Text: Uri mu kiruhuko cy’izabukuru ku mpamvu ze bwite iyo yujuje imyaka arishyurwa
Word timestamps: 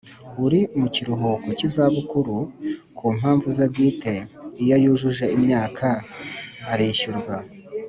Uri 0.45 0.59
mu 0.79 0.87
kiruhuko 0.95 1.47
cy’izabukuru 1.57 2.35
ku 2.97 3.05
mpamvu 3.17 3.47
ze 3.55 3.65
bwite 3.71 4.13
iyo 4.63 4.75
yujuje 4.83 5.25
imyaka 5.37 5.87
arishyurwa 6.73 7.35